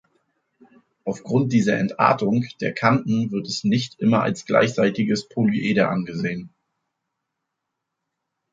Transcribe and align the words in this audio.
Aufgrund 1.03 1.53
dieser 1.53 1.77
Entartung 1.77 2.43
der 2.59 2.73
Kanten 2.73 3.29
wird 3.31 3.45
es 3.45 3.63
nicht 3.63 3.99
immer 3.99 4.23
als 4.23 4.47
gleichseitiges 4.47 5.29
Polyeder 5.29 5.91
angesehen. 5.91 6.49